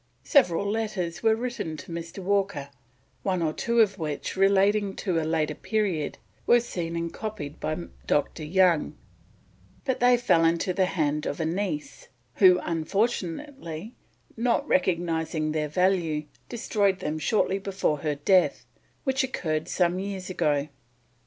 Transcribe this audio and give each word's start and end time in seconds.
Several 0.23 0.65
letters 0.67 1.21
were 1.21 1.35
written 1.35 1.77
to 1.77 1.91
Mr. 1.91 2.23
Walker, 2.23 2.69
one 3.21 3.43
or 3.43 3.53
two 3.53 3.81
of 3.81 3.99
which 3.99 4.35
relating 4.35 4.95
to 4.95 5.19
a 5.19 5.21
later 5.21 5.53
period 5.53 6.17
were 6.47 6.59
seen 6.59 6.95
and 6.95 7.13
copied 7.13 7.59
by 7.59 7.77
Dr. 8.07 8.43
Young, 8.43 8.97
but 9.85 9.99
they 9.99 10.17
fell 10.17 10.43
into 10.43 10.73
the 10.73 10.87
hand 10.87 11.27
of 11.27 11.39
a 11.39 11.45
niece, 11.45 12.07
who 12.37 12.59
unfortunately, 12.63 13.93
not 14.35 14.67
recognising 14.67 15.51
their 15.51 15.69
value, 15.69 16.23
destroyed 16.49 16.97
them 16.97 17.19
shortly 17.19 17.59
before 17.59 17.97
her 17.99 18.15
death, 18.15 18.65
which 19.03 19.23
occurred 19.23 19.67
some 19.67 19.99
years 19.99 20.31
ago. 20.31 20.67